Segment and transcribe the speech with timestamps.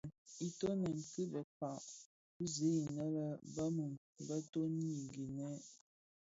[0.47, 1.71] Itōnen kii keba
[2.35, 3.05] bi zi innë
[3.53, 3.93] bë-mun
[4.27, 5.49] bë toni gènë.